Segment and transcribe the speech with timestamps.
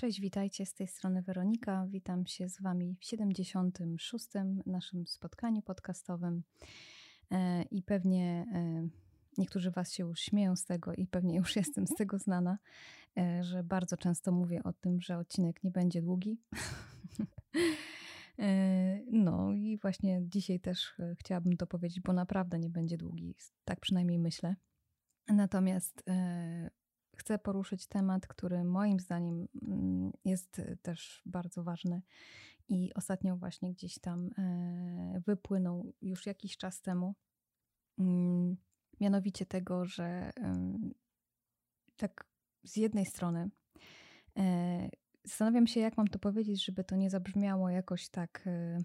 [0.00, 1.86] Cześć, witajcie z tej strony Weronika.
[1.88, 4.26] Witam się z Wami w 76.
[4.66, 6.42] naszym spotkaniu podcastowym.
[7.30, 8.88] E, I pewnie e,
[9.38, 12.58] niektórzy Was się już śmieją z tego, i pewnie już jestem z tego znana,
[13.16, 16.38] e, że bardzo często mówię o tym, że odcinek nie będzie długi.
[19.12, 23.34] No i właśnie dzisiaj też chciałabym to powiedzieć, bo naprawdę nie będzie długi.
[23.64, 24.56] Tak przynajmniej myślę.
[25.28, 26.04] Natomiast
[27.18, 32.02] chcę poruszyć temat, który moim zdaniem mm, jest też bardzo ważny
[32.68, 37.14] i ostatnio właśnie gdzieś tam e, wypłynął już jakiś czas temu.
[37.98, 38.56] Mm,
[39.00, 40.32] mianowicie tego, że
[41.96, 42.24] tak
[42.62, 43.50] z jednej strony
[44.38, 44.88] e,
[45.24, 48.78] zastanawiam się, jak mam to powiedzieć, żeby to nie zabrzmiało jakoś tak, e,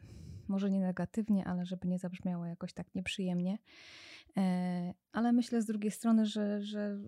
[0.48, 3.58] może nie negatywnie, ale żeby nie zabrzmiało jakoś tak nieprzyjemnie.
[5.12, 7.00] Ale myślę z drugiej strony, że, że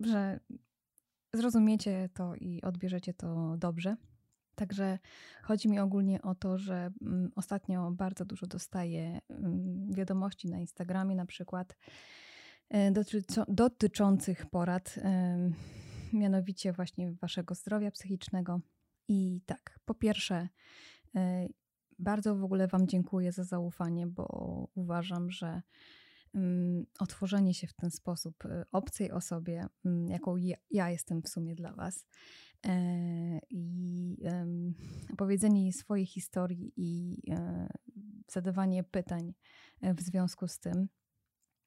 [0.00, 0.40] że
[1.34, 3.96] zrozumiecie to i odbierzecie to dobrze.
[4.54, 4.98] Także
[5.42, 11.16] chodzi mi ogólnie o to, że mm, ostatnio bardzo dużo dostaję mm, wiadomości na Instagramie
[11.16, 11.76] na przykład
[12.68, 12.92] e,
[13.48, 14.94] dotyczących porad,
[16.12, 18.60] mianowicie właśnie waszego zdrowia psychicznego.
[19.08, 20.48] I tak, po pierwsze,
[21.16, 21.48] e,
[21.98, 24.26] bardzo w ogóle Wam dziękuję za zaufanie, bo
[24.74, 25.62] uważam, że
[26.98, 29.66] otworzenie się w ten sposób y, obcej osobie,
[30.08, 30.36] jaką
[30.70, 32.06] ja, jestem w sumie dla Was,
[32.66, 34.16] e, i
[35.12, 37.68] opowiedzenie jej swojej historii i e,
[38.30, 39.34] zadawanie pytań
[39.80, 40.88] e, w związku z tym.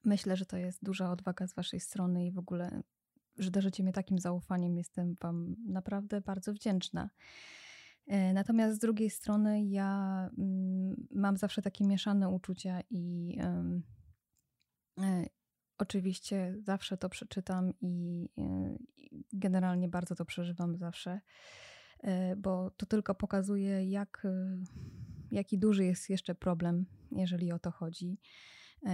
[0.05, 2.81] Myślę, że to jest duża odwaga z Waszej strony i w ogóle,
[3.37, 4.77] że darzycie mnie takim zaufaniem.
[4.77, 7.09] Jestem Wam naprawdę bardzo wdzięczna.
[8.33, 10.29] Natomiast z drugiej strony, ja
[11.11, 13.35] mam zawsze takie mieszane uczucia i
[15.79, 21.21] oczywiście zawsze to przeczytam i, e, i generalnie bardzo to przeżywam zawsze,
[21.99, 24.27] e, bo to tylko pokazuje, jak,
[25.31, 28.17] jaki duży jest jeszcze problem, jeżeli o to chodzi,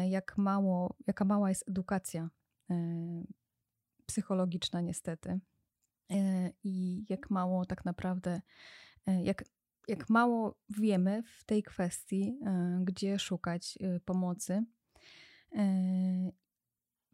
[0.09, 2.29] jak mało, jaka mała jest edukacja
[4.05, 5.39] psychologiczna, niestety,
[6.63, 8.41] i jak mało tak naprawdę,
[9.23, 9.43] jak,
[9.87, 12.39] jak mało wiemy w tej kwestii,
[12.81, 14.53] gdzie szukać pomocy.
[14.53, 14.74] E,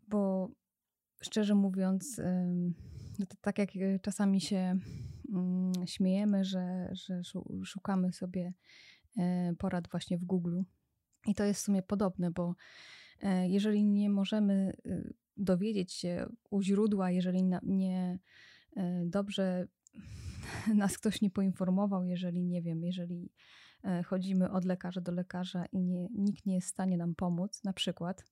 [0.08, 0.52] bo
[1.22, 2.22] szczerze mówiąc,
[3.20, 4.76] no tak jak e, czasami się
[5.34, 7.22] mm, śmiejemy, że, że
[7.66, 8.54] szukamy sobie
[9.18, 10.62] e, porad właśnie w Google.
[11.28, 12.56] I to jest w sumie podobne, bo
[13.48, 14.74] jeżeli nie możemy
[15.38, 18.20] dowiedzieć się u źródła, jeżeli nie
[19.06, 19.68] dobrze
[20.76, 23.32] nas ktoś nie poinformował, jeżeli nie wiem, jeżeli
[24.06, 27.74] chodzimy od lekarza do lekarza i nie, nikt nie jest w stanie nam pomóc, na
[27.74, 28.26] przykład,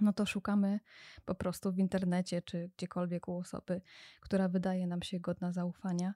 [0.00, 0.80] no to szukamy
[1.24, 3.80] po prostu w internecie czy gdziekolwiek u osoby,
[4.20, 6.14] która wydaje nam się godna zaufania.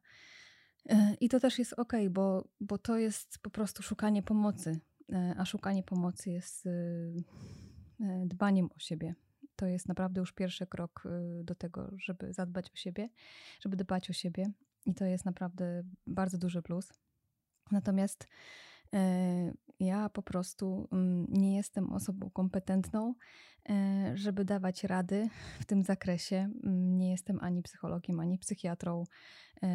[0.89, 4.81] E, I to też jest ok, bo, bo to jest po prostu szukanie pomocy,
[5.13, 6.71] e, a szukanie pomocy jest e,
[8.27, 9.15] dbaniem o siebie.
[9.57, 11.03] To jest naprawdę już pierwszy krok
[11.43, 13.09] do tego, żeby zadbać o siebie,
[13.61, 14.53] żeby dbać o siebie.
[14.87, 16.93] I to jest naprawdę bardzo duży plus.
[17.71, 18.29] Natomiast
[19.81, 23.15] ja po prostu mm, nie jestem osobą kompetentną,
[23.69, 25.29] e, żeby dawać rady
[25.61, 26.37] w tym zakresie.
[26.37, 29.05] Mm, nie jestem ani psychologiem, ani psychiatrą
[29.63, 29.69] e,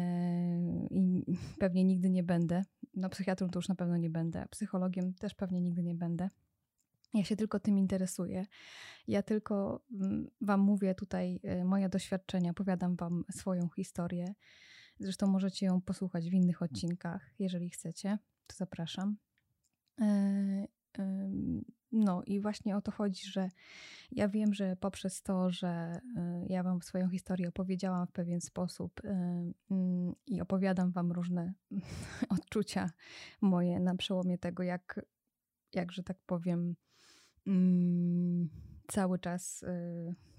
[0.90, 1.24] i
[1.60, 2.64] pewnie nigdy nie będę.
[2.94, 6.28] No, psychiatrą to już na pewno nie będę, psychologiem też pewnie nigdy nie będę.
[7.14, 8.46] Ja się tylko tym interesuję.
[9.08, 14.34] Ja tylko mm, Wam mówię tutaj moje doświadczenia, opowiadam Wam swoją historię.
[15.00, 19.16] Zresztą możecie ją posłuchać w innych odcinkach, jeżeli chcecie to zapraszam.
[20.00, 20.66] E,
[21.92, 23.50] no i właśnie o to chodzi, że
[24.12, 25.68] ja wiem, że poprzez to, że
[26.16, 29.08] e, ja Wam swoją historię opowiedziałam w pewien sposób e,
[29.70, 31.52] mm, i opowiadam Wam różne
[32.28, 32.90] odczucia
[33.40, 35.00] moje na przełomie tego, jak,
[35.74, 36.76] jak że tak powiem,
[37.46, 38.48] mm,
[38.88, 39.64] cały czas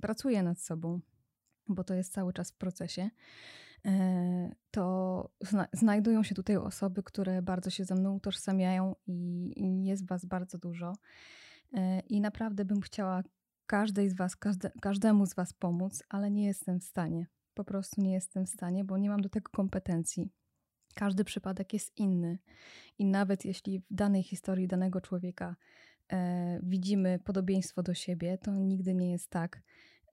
[0.01, 0.99] pracuję nad sobą,
[1.67, 3.09] bo to jest cały czas w procesie.
[3.85, 9.85] E, to zna znajdują się tutaj osoby, które bardzo się ze mną utożsamiają i, i
[9.85, 10.93] jest Was bardzo dużo.
[11.73, 13.23] E, I naprawdę bym chciała
[13.65, 17.27] każdej z Was, każde, każdemu z Was pomóc, ale nie jestem w stanie.
[17.53, 20.29] Po prostu nie jestem w stanie, bo nie mam do tego kompetencji.
[20.95, 22.39] Każdy przypadek jest inny.
[22.97, 25.55] I nawet jeśli w danej historii danego człowieka
[26.11, 29.61] e, widzimy podobieństwo do siebie, to nigdy nie jest tak,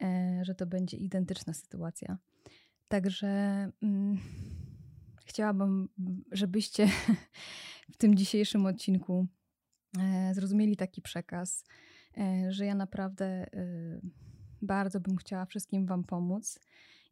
[0.02, 2.18] e, że to będzie identyczna sytuacja.
[2.88, 3.26] Także
[3.82, 4.18] mm,
[5.24, 5.88] chciałabym,
[6.32, 6.88] żebyście
[7.92, 9.26] w tym dzisiejszym odcinku
[9.98, 11.64] e, zrozumieli taki przekaz,
[12.18, 13.46] e, że ja naprawdę e,
[14.62, 16.60] bardzo bym chciała wszystkim Wam pomóc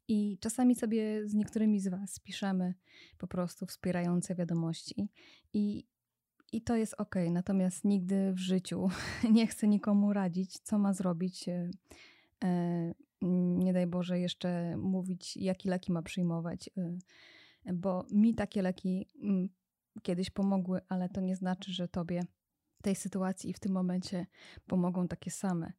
[0.09, 2.75] I czasami sobie z niektórymi z Was piszemy
[3.19, 5.09] po prostu wspierające wiadomości.
[5.53, 5.85] I,
[6.53, 8.89] i to jest ok, natomiast nigdy w życiu
[9.33, 11.45] nie chcę nikomu radzić, co ma zrobić.
[13.23, 19.49] Nie daj Boże, jeszcze mówić, jakie leki ma przyjmować, e, bo mi takie leki mm,
[20.03, 22.23] kiedyś pomogły, ale to nie znaczy, że Tobie
[22.79, 24.27] w tej sytuacji i w tym momencie
[24.67, 25.73] pomogą takie same.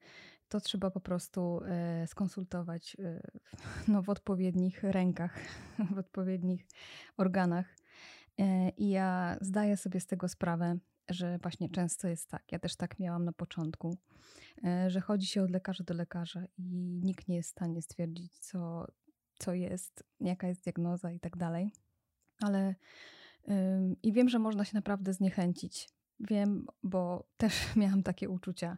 [0.48, 1.60] To trzeba po prostu
[2.06, 2.98] skonsultować
[3.88, 5.40] no, w odpowiednich rękach,
[5.96, 6.68] w odpowiednich
[7.18, 7.76] organach
[8.78, 10.78] I ja zdaję sobie z tego sprawę,
[11.10, 12.52] że właśnie często jest tak.
[12.52, 13.98] Ja też tak miałam na początku,
[14.64, 18.40] e, że chodzi się od lekarza do lekarza i nikt nie jest w stanie stwierdzić,
[18.40, 18.88] co,
[19.40, 21.72] co jest, jaka jest diagnoza i tak dalej.
[22.42, 22.76] Ale
[24.04, 25.90] i wiem, że można się naprawdę zniechęcić.
[26.20, 28.78] Wiem, bo też miałam takie uczucia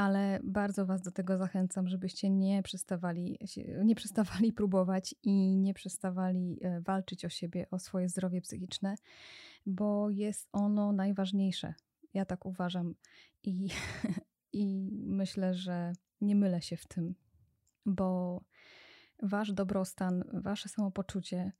[0.00, 3.38] ale bardzo Was do tego zachęcam, żebyście nie przestawali,
[3.84, 8.94] nie przestawali próbować i nie przestawali e, walczyć o siebie, o swoje zdrowie psychiczne,
[9.66, 11.74] bo jest ono najważniejsze.
[12.14, 12.94] Ja tak uważam
[13.42, 13.68] i,
[14.52, 17.14] i myślę, że nie mylę się w tym,
[17.86, 18.40] bo
[19.22, 21.52] Wasz dobrostan, Wasze samopoczucie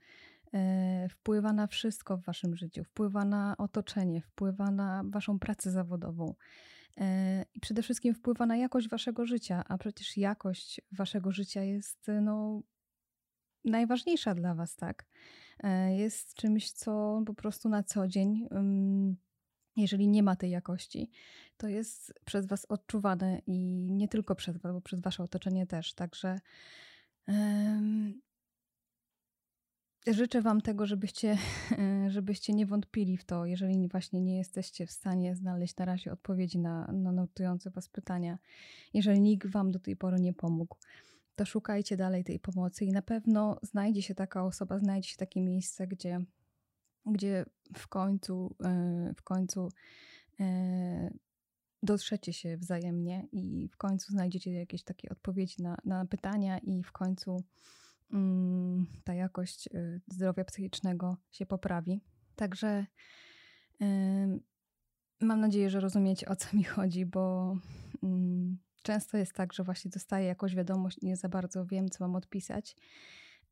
[0.54, 6.34] e, wpływa na wszystko w Waszym życiu, wpływa na otoczenie, wpływa na Waszą pracę zawodową
[7.00, 12.06] E, i przede wszystkim wpływa na jakość waszego życia, a przecież jakość waszego życia jest
[12.22, 12.62] no,
[13.64, 15.06] najważniejsza dla was, tak?
[15.62, 18.48] E, jest czymś, co po prostu na co dzień,
[19.76, 21.10] jeżeli nie ma tej jakości,
[21.56, 25.94] to jest przez was odczuwane i nie tylko przez was, bo przez wasze otoczenie też.
[25.94, 26.40] Także
[30.06, 31.38] Życzę Wam tego, żebyście,
[32.08, 36.58] żebyście nie wątpili w to, jeżeli właśnie nie jesteście w stanie znaleźć na razie odpowiedzi
[36.58, 38.38] na, na notujące Was pytania.
[38.94, 40.76] Jeżeli nikt Wam do tej pory nie pomógł,
[41.40, 45.40] to szukajcie dalej tej pomocy i na pewno znajdzie się taka osoba, znajdzie się takie
[45.40, 46.18] miejsce, gdzie,
[47.06, 47.44] gdzie
[47.76, 49.68] w końcu, e, w końcu
[50.40, 51.10] e,
[51.82, 56.92] dotrzecie się wzajemnie i w końcu znajdziecie jakieś takie odpowiedzi na, na pytania i w
[56.92, 57.44] końcu
[58.12, 62.00] Mm, ta jakość y, zdrowia psychicznego się poprawi.
[62.36, 62.86] Także
[65.20, 67.56] mam nadzieję, że rozumiecie o co mi chodzi, bo
[68.02, 72.04] mm, często jest tak, że właśnie dostaję jakąś wiadomość i nie za bardzo wiem, co
[72.04, 72.76] mam odpisać,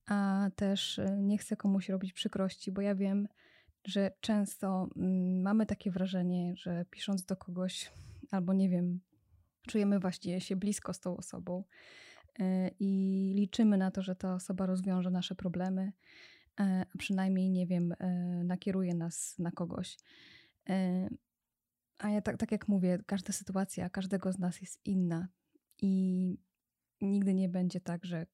[0.06, 3.28] a też y, nie chcę komuś robić przykrości, bo ja wiem,
[3.84, 7.92] że często mm, mamy takie wrażenie, że pisząc do kogoś,
[8.30, 9.00] albo nie wiem,
[9.68, 11.64] czujemy właściwie się blisko z tą osobą,
[12.38, 15.92] E, i liczymy na to, że ta osoba rozwiąże nasze problemy,
[16.60, 18.06] e, a przynajmniej, nie wiem, e,
[18.44, 19.96] nakieruje nas na kogoś.
[21.98, 25.28] A ja tak, tak jak mówię, każda sytuacja każdego z nas jest inna
[25.82, 26.38] i
[27.00, 28.26] nigdy nie będzie tak, że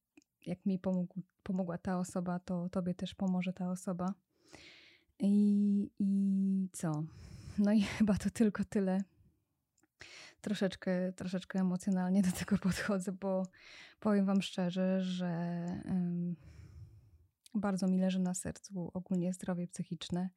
[0.47, 4.15] jak mi pomógł, pomogła ta osoba, to tobie też pomoże ta osoba.
[5.19, 7.05] I, I co?
[7.59, 9.05] No i chyba to tylko tyle
[10.41, 13.47] troszeczkę, troszeczkę emocjonalnie do tego podchodzę, bo
[14.01, 15.29] powiem Wam szczerze, że
[15.85, 16.37] um,
[17.55, 20.31] bardzo mi leży na sercu ogólnie zdrowie psychiczne.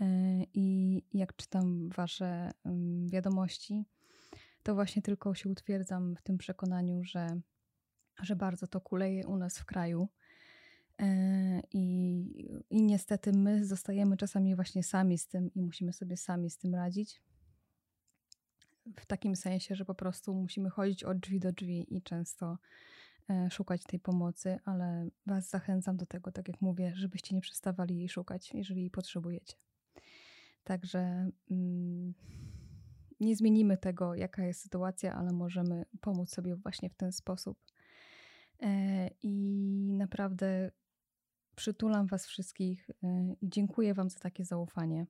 [0.00, 0.04] E,
[0.54, 3.84] I jak czytam Wasze um, wiadomości,
[4.62, 7.40] to właśnie tylko się utwierdzam w tym przekonaniu, że,
[8.22, 10.08] że bardzo to kuleje u nas w kraju.
[10.98, 12.24] E, I,
[12.70, 16.74] I niestety my zostajemy czasami właśnie sami z tym i musimy sobie sami z tym
[16.74, 17.22] radzić
[18.96, 22.58] w takim sensie, że po prostu musimy chodzić od drzwi do drzwi i często
[23.30, 27.96] e, szukać tej pomocy, ale Was zachęcam do tego, tak jak mówię, żebyście nie przestawali
[27.96, 29.56] jej szukać, jeżeli jej potrzebujecie.
[30.64, 32.14] Także mm,
[33.20, 37.58] nie zmienimy tego, jaka jest sytuacja, ale możemy pomóc sobie właśnie w ten sposób.
[38.62, 40.70] E, I naprawdę
[41.54, 45.06] przytulam Was wszystkich e, i dziękuję Wam za takie zaufanie,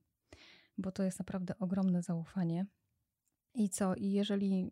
[0.77, 2.65] bo to jest naprawdę ogromne zaufanie.
[3.53, 3.95] I co?
[3.95, 4.71] I jeżeli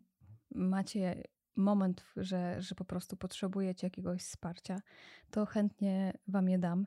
[0.54, 1.22] macie
[1.56, 4.80] moment, że, że po prostu potrzebujecie jakiegoś wsparcia,
[5.30, 6.86] to chętnie Wam je dam.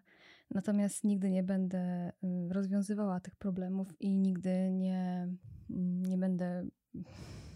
[0.52, 5.28] Natomiast nigdy nie będę y, rozwiązywała tych problemów i nigdy nie,
[6.10, 6.68] nie będę,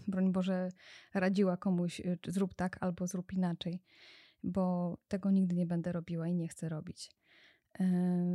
[0.08, 0.68] broń Boże,
[1.14, 3.82] radziła komuś, y, zrób tak albo zrób inaczej,
[4.42, 7.10] bo tego nigdy nie będę robiła i nie chcę robić.
[7.80, 7.84] Y,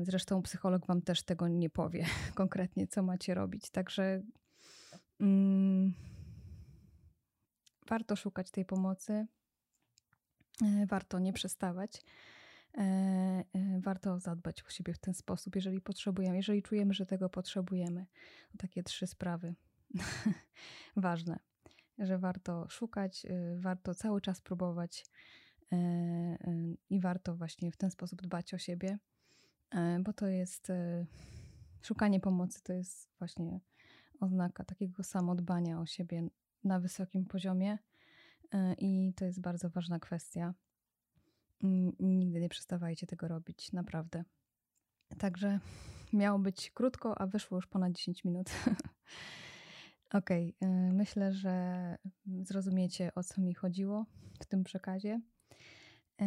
[0.04, 3.70] zresztą psycholog Wam też tego nie powie konkretnie, co macie robić.
[3.70, 4.22] Także
[5.20, 5.94] Mm,
[7.90, 9.28] warto szukać tej pomocy,
[10.88, 12.02] warto nie przestawać.
[12.78, 12.82] E,
[13.54, 18.06] e, warto zadbać o siebie w ten sposób, jeżeli potrzebujemy, jeżeli czujemy, że tego potrzebujemy.
[18.58, 19.56] Takie trzy sprawy
[20.96, 21.40] ważne,
[22.00, 25.06] że warto szukać, warto cały czas próbować
[25.72, 25.78] e,
[26.90, 28.98] i warto właśnie w ten sposób dbać o siebie,
[30.00, 30.72] bo to jest
[31.82, 33.60] szukanie pomocy, to jest właśnie
[34.20, 36.28] oznaka takiego samodbania o siebie
[36.64, 37.78] na wysokim poziomie
[38.78, 40.54] i to jest bardzo ważna kwestia.
[42.00, 44.24] Nigdy nie przestawajcie tego robić, naprawdę.
[45.18, 45.60] Także
[46.14, 48.52] miało być krótko, a wyszło już ponad 10 minut.
[50.14, 54.06] Okej, okay, myślę, że zrozumiecie o co mi chodziło
[54.40, 55.22] w tym przekazie.
[56.22, 56.26] E,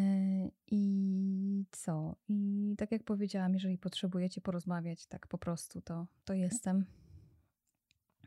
[0.71, 2.17] I co?
[2.29, 6.85] I tak jak powiedziałam, jeżeli potrzebujecie porozmawiać tak po prostu, to, to jestem.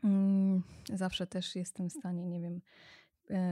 [0.04, 2.60] Mm, zawsze też jestem w stanie, nie wiem,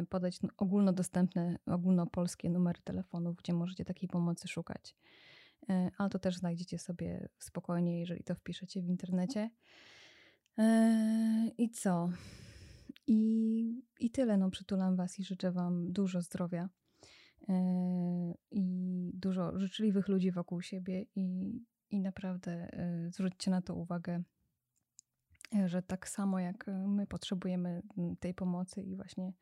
[0.08, 4.96] podać ogólnodostępne, ogólnopolskie numery telefonów, gdzie możecie takiej pomocy szukać.
[5.68, 9.50] E, ale to też znajdziecie sobie spokojnie, jeżeli to wpiszecie w internecie.
[11.58, 12.10] I co?
[13.06, 14.36] I, I tyle.
[14.36, 16.68] No, przytulam Was i życzę Wam dużo zdrowia
[18.50, 21.58] i dużo życzliwych ludzi wokół siebie i,
[21.90, 22.68] i naprawdę
[23.10, 24.22] zwróćcie na to uwagę, e,
[25.66, 27.83] że tak samo jak my potrzebujemy
[28.21, 29.33] tej pomocy i właśnie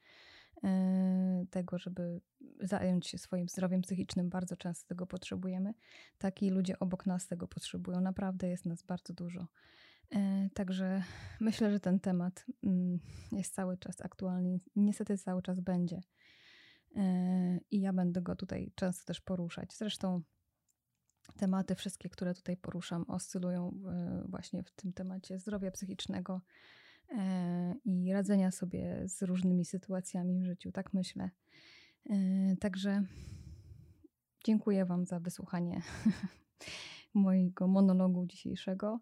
[0.64, 2.20] e, tego, żeby
[2.60, 5.74] zająć się swoim zdrowiem psychicznym, bardzo często tego potrzebujemy,
[6.18, 8.00] tak i ludzie obok nas tego potrzebują.
[8.00, 9.46] Naprawdę jest nas bardzo dużo.
[10.10, 11.02] E, także
[11.40, 12.98] myślę, że ten temat mm,
[13.32, 14.60] jest cały czas aktualny.
[14.76, 16.00] Niestety cały czas będzie.
[16.96, 19.74] E, I ja będę go tutaj często też poruszać.
[19.74, 20.22] Zresztą
[21.38, 23.80] tematy wszystkie, które tutaj poruszam, oscylują
[24.28, 26.40] właśnie w tym temacie zdrowia psychicznego
[27.10, 31.30] e, i radzenia sobie z różnymi sytuacjami w życiu, tak myślę.
[32.60, 33.04] Także
[34.44, 35.82] dziękuję Wam za wysłuchanie
[37.14, 39.00] mojego monologu dzisiejszego.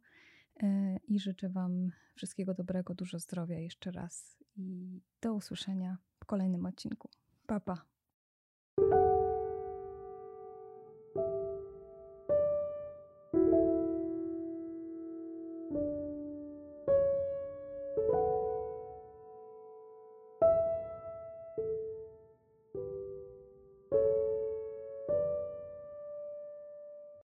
[0.62, 6.66] E, i życzę Wam wszystkiego dobrego, dużo zdrowia jeszcze raz i do usłyszenia w kolejnym
[6.66, 7.11] odcinku.
[7.47, 7.87] Pa, pa.